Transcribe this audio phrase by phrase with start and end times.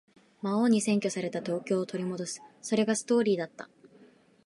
[0.41, 2.41] 魔王に占拠された東京を取り戻す。
[2.63, 3.69] それがストーリーだった。